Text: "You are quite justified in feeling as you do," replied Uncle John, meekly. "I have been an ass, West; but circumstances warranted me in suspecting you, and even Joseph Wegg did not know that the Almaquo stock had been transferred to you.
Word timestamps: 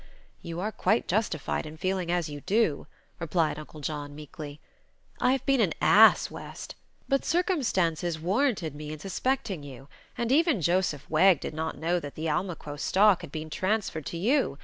"You 0.41 0.59
are 0.61 0.71
quite 0.71 1.07
justified 1.07 1.67
in 1.67 1.77
feeling 1.77 2.11
as 2.11 2.27
you 2.27 2.41
do," 2.41 2.87
replied 3.19 3.59
Uncle 3.59 3.81
John, 3.81 4.15
meekly. 4.15 4.59
"I 5.19 5.31
have 5.31 5.45
been 5.45 5.61
an 5.61 5.75
ass, 5.79 6.31
West; 6.31 6.73
but 7.07 7.23
circumstances 7.23 8.19
warranted 8.19 8.73
me 8.73 8.91
in 8.91 8.97
suspecting 8.97 9.61
you, 9.61 9.89
and 10.17 10.31
even 10.31 10.59
Joseph 10.59 11.07
Wegg 11.07 11.39
did 11.39 11.53
not 11.53 11.77
know 11.77 11.99
that 11.99 12.15
the 12.15 12.25
Almaquo 12.27 12.77
stock 12.79 13.21
had 13.21 13.31
been 13.31 13.51
transferred 13.51 14.07
to 14.07 14.17
you. 14.17 14.57